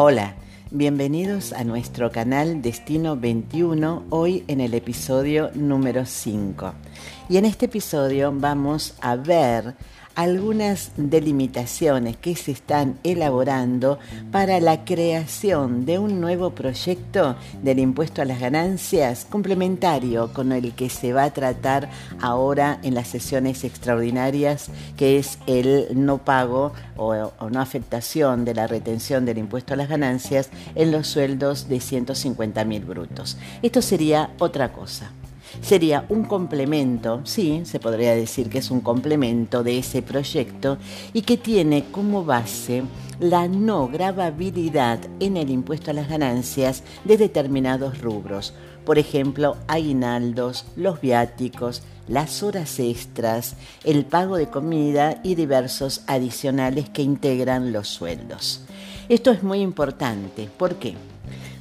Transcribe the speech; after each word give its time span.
Hola, 0.00 0.36
bienvenidos 0.70 1.52
a 1.52 1.64
nuestro 1.64 2.12
canal 2.12 2.62
Destino 2.62 3.16
21, 3.16 4.04
hoy 4.10 4.44
en 4.46 4.60
el 4.60 4.74
episodio 4.74 5.50
número 5.56 6.06
5. 6.06 6.72
Y 7.28 7.36
en 7.36 7.44
este 7.44 7.66
episodio 7.66 8.32
vamos 8.32 8.94
a 9.00 9.16
ver 9.16 9.74
algunas 10.18 10.90
delimitaciones 10.96 12.16
que 12.16 12.34
se 12.34 12.50
están 12.50 12.98
elaborando 13.04 14.00
para 14.32 14.58
la 14.58 14.84
creación 14.84 15.86
de 15.86 16.00
un 16.00 16.20
nuevo 16.20 16.50
proyecto 16.56 17.36
del 17.62 17.78
impuesto 17.78 18.20
a 18.20 18.24
las 18.24 18.40
ganancias 18.40 19.28
complementario 19.30 20.32
con 20.32 20.50
el 20.50 20.72
que 20.72 20.90
se 20.90 21.12
va 21.12 21.22
a 21.22 21.32
tratar 21.32 21.88
ahora 22.20 22.80
en 22.82 22.96
las 22.96 23.06
sesiones 23.06 23.62
extraordinarias, 23.62 24.72
que 24.96 25.18
es 25.18 25.38
el 25.46 25.86
no 25.94 26.18
pago 26.18 26.72
o, 26.96 27.14
no 27.48 27.60
afectación 27.60 28.44
de 28.44 28.54
la 28.54 28.66
retención 28.66 29.24
del 29.24 29.38
impuesto 29.38 29.74
a 29.74 29.76
las 29.76 29.88
ganancias 29.88 30.50
en 30.74 30.90
los 30.90 31.06
sueldos 31.06 31.68
de 31.68 31.78
150 31.78 32.64
mil 32.64 32.84
brutos. 32.84 33.36
Esto 33.62 33.82
sería 33.82 34.30
otra 34.40 34.72
cosa 34.72 35.12
sería 35.60 36.04
un 36.08 36.24
complemento, 36.24 37.20
sí, 37.24 37.62
se 37.64 37.80
podría 37.80 38.14
decir 38.14 38.48
que 38.48 38.58
es 38.58 38.70
un 38.70 38.80
complemento 38.80 39.62
de 39.62 39.78
ese 39.78 40.02
proyecto 40.02 40.78
y 41.12 41.22
que 41.22 41.36
tiene 41.36 41.84
como 41.90 42.24
base 42.24 42.82
la 43.20 43.48
no 43.48 43.88
gravabilidad 43.88 45.00
en 45.20 45.36
el 45.36 45.50
impuesto 45.50 45.90
a 45.90 45.94
las 45.94 46.08
ganancias 46.08 46.82
de 47.04 47.16
determinados 47.16 48.00
rubros, 48.00 48.54
por 48.84 48.98
ejemplo, 48.98 49.56
aguinaldos, 49.66 50.64
los 50.76 51.00
viáticos, 51.00 51.82
las 52.06 52.42
horas 52.42 52.78
extras, 52.78 53.54
el 53.84 54.04
pago 54.06 54.36
de 54.36 54.48
comida 54.48 55.20
y 55.22 55.34
diversos 55.34 56.02
adicionales 56.06 56.88
que 56.88 57.02
integran 57.02 57.72
los 57.72 57.88
sueldos. 57.88 58.62
Esto 59.08 59.30
es 59.30 59.42
muy 59.42 59.60
importante, 59.60 60.48
¿por 60.56 60.76
qué? 60.76 60.94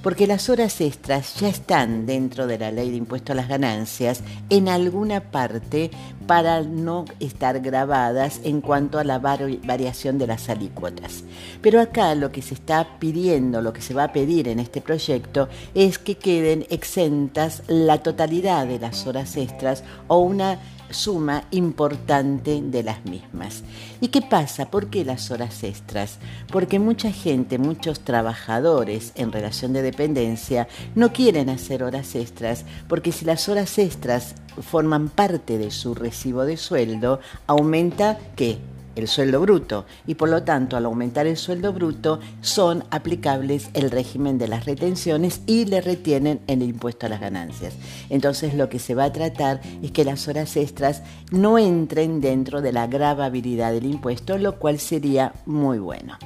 Porque 0.07 0.25
las 0.25 0.47
horas 0.47 0.79
extras 0.79 1.35
ya 1.37 1.49
están 1.49 2.05
dentro 2.05 2.47
de 2.47 2.57
la 2.57 2.71
ley 2.71 2.91
de 2.91 2.95
impuesto 2.95 3.33
a 3.33 3.35
las 3.35 3.49
ganancias 3.49 4.21
en 4.49 4.69
alguna 4.69 5.19
parte 5.19 5.91
para 6.25 6.61
no 6.61 7.03
estar 7.19 7.59
grabadas 7.59 8.39
en 8.45 8.61
cuanto 8.61 8.99
a 8.99 9.03
la 9.03 9.19
variación 9.19 10.17
de 10.17 10.27
las 10.27 10.47
alícuotas. 10.47 11.25
Pero 11.61 11.81
acá 11.81 12.15
lo 12.15 12.31
que 12.31 12.41
se 12.41 12.53
está 12.53 12.99
pidiendo, 12.99 13.61
lo 13.61 13.73
que 13.73 13.81
se 13.81 13.93
va 13.93 14.05
a 14.05 14.13
pedir 14.13 14.47
en 14.47 14.61
este 14.61 14.79
proyecto 14.79 15.49
es 15.75 15.99
que 15.99 16.15
queden 16.15 16.65
exentas 16.69 17.63
la 17.67 17.97
totalidad 18.01 18.65
de 18.65 18.79
las 18.79 19.07
horas 19.07 19.35
extras 19.35 19.83
o 20.07 20.19
una 20.19 20.57
suma 20.89 21.43
importante 21.51 22.61
de 22.61 22.83
las 22.83 23.05
mismas. 23.05 23.63
¿Y 24.01 24.09
qué 24.09 24.21
pasa? 24.21 24.69
¿Por 24.69 24.89
qué 24.89 25.05
las 25.05 25.31
horas 25.31 25.63
extras? 25.63 26.19
Porque 26.51 26.79
mucha 26.79 27.11
gente, 27.11 27.57
muchos 27.57 28.01
trabajadores 28.01 29.11
en 29.15 29.31
relación 29.31 29.73
de 29.73 29.81
dependencia 29.81 30.67
no 30.95 31.13
quieren 31.13 31.49
hacer 31.49 31.83
horas 31.83 32.15
extras 32.15 32.65
porque 32.87 33.11
si 33.11 33.25
las 33.25 33.49
horas 33.49 33.77
extras 33.77 34.35
forman 34.61 35.09
parte 35.09 35.57
de 35.57 35.71
su 35.71 35.93
recibo 35.93 36.45
de 36.45 36.57
sueldo, 36.57 37.19
aumenta 37.47 38.17
¿qué? 38.35 38.57
El 38.97 39.07
sueldo 39.07 39.41
bruto 39.41 39.85
y 40.05 40.15
por 40.15 40.29
lo 40.29 40.43
tanto 40.43 40.77
al 40.77 40.85
aumentar 40.85 41.27
el 41.27 41.37
sueldo 41.37 41.73
bruto 41.73 42.19
son 42.41 42.83
aplicables 42.91 43.69
el 43.73 43.91
régimen 43.91 44.37
de 44.37 44.47
las 44.47 44.65
retenciones 44.65 45.41
y 45.45 45.65
le 45.65 45.81
retienen 45.81 46.39
el 46.47 46.61
impuesto 46.61 47.05
a 47.05 47.09
las 47.09 47.21
ganancias. 47.21 47.75
Entonces 48.09 48.53
lo 48.53 48.69
que 48.69 48.79
se 48.79 48.95
va 48.95 49.05
a 49.05 49.13
tratar 49.13 49.61
es 49.81 49.91
que 49.91 50.05
las 50.05 50.27
horas 50.27 50.55
extras 50.57 51.03
no 51.31 51.57
entren 51.57 52.21
dentro 52.21 52.61
de 52.61 52.71
la 52.71 52.87
gravabilidad 52.87 53.71
del 53.71 53.85
impuesto, 53.85 54.37
lo 54.37 54.57
cual 54.59 54.79
sería 54.79 55.33
muy 55.45 55.79
bueno. 55.79 56.17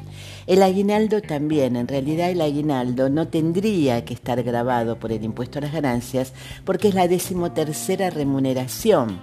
El 0.47 0.63
aguinaldo 0.63 1.21
también, 1.21 1.75
en 1.75 1.87
realidad 1.87 2.29
el 2.29 2.41
aguinaldo 2.41 3.09
no 3.09 3.27
tendría 3.27 4.03
que 4.05 4.13
estar 4.13 4.41
grabado 4.43 4.97
por 4.97 5.11
el 5.11 5.23
impuesto 5.23 5.59
a 5.59 5.61
las 5.61 5.73
ganancias 5.73 6.33
porque 6.65 6.89
es 6.89 6.95
la 6.95 7.07
decimotercera 7.07 8.09
remuneración 8.09 9.19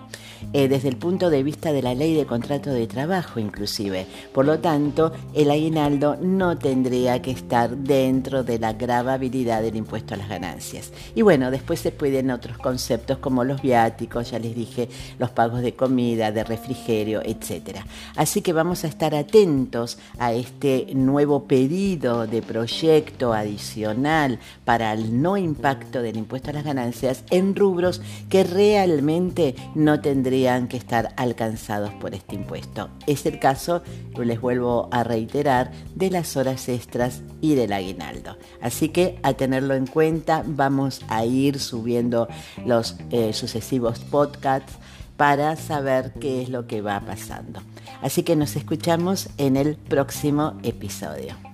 eh, 0.53 0.69
desde 0.69 0.89
el 0.89 0.97
punto 0.97 1.31
de 1.31 1.43
vista 1.43 1.73
de 1.73 1.83
la 1.83 1.95
ley 1.95 2.15
de 2.15 2.27
contrato 2.27 2.71
de 2.71 2.87
trabajo 2.87 3.41
inclusive. 3.41 4.07
Por 4.33 4.47
lo 4.47 4.59
tanto, 4.61 5.13
el 5.35 5.51
aguinaldo 5.51 6.17
no 6.21 6.59
tendría 6.59 7.21
que 7.23 7.31
estar 7.31 7.77
dentro 7.77 8.45
de 8.45 8.59
la 8.59 8.73
gravabilidad 8.73 9.63
del 9.63 9.77
impuesto 9.77 10.15
a 10.15 10.17
las 10.17 10.29
ganancias. 10.29 10.93
Y 11.15 11.23
bueno, 11.23 11.51
después 11.51 11.81
se 11.81 11.93
pueden 11.93 12.31
otros 12.31 12.59
conceptos 12.59 13.19
como 13.19 13.45
los 13.45 13.63
viáticos, 13.63 14.31
ya 14.31 14.39
les 14.39 14.55
dije, 14.55 14.89
los 15.19 15.31
pagos 15.31 15.61
de 15.61 15.75
comida, 15.75 16.33
de 16.33 16.45
refrigerio, 16.45 17.23
etc. 17.25 17.81
Así 18.17 18.43
que 18.43 18.53
vamos 18.53 18.85
a 18.85 18.89
estar 18.89 19.15
atentos 19.15 19.99
a 20.19 20.33
este 20.33 20.87
nuevo 20.95 21.45
pedido 21.45 22.27
de 22.27 22.43
proyecto 22.43 23.33
adicional 23.33 24.39
para 24.65 24.93
el 24.93 25.21
no 25.21 25.37
impacto 25.37 26.03
del 26.03 26.17
impuesto 26.17 26.51
a 26.51 26.55
las 26.55 26.65
ganancias 26.65 27.25
en 27.31 27.55
rubros 27.55 28.01
que 28.29 28.45
realmente 28.45 29.55
no 29.75 30.01
tendrían 30.01 30.28
tendrían 30.29 30.69
que 30.69 30.77
estar 30.77 31.15
alcanzados 31.17 31.91
por 31.95 32.15
este 32.15 32.35
impuesto. 32.35 32.91
Es 33.07 33.25
el 33.25 33.39
caso, 33.39 33.83
les 34.23 34.39
vuelvo 34.39 34.91
a 34.93 35.03
reiterar, 35.03 35.73
de 35.95 36.11
las 36.11 36.37
horas 36.37 36.69
extras 36.69 37.23
y 37.41 37.55
del 37.55 37.73
aguinaldo. 37.73 38.37
Así 38.61 38.91
que 38.91 39.19
a 39.23 39.33
tenerlo 39.33 39.73
en 39.73 39.87
cuenta, 39.87 40.43
vamos 40.45 41.01
a 41.09 41.25
ir 41.25 41.59
subiendo 41.59 42.29
los 42.67 42.97
eh, 43.11 43.33
sucesivos 43.33 44.01
podcasts 44.01 44.75
para 45.17 45.57
saber 45.57 46.13
qué 46.21 46.43
es 46.43 46.51
lo 46.51 46.67
que 46.67 46.83
va 46.83 47.01
pasando. 47.01 47.63
Así 48.03 48.23
que 48.23 48.37
nos 48.37 48.55
escuchamos 48.55 49.31
en 49.39 49.57
el 49.57 49.77
próximo 49.77 50.59
episodio. 50.63 51.48